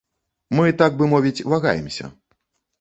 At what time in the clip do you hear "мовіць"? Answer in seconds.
1.13-1.45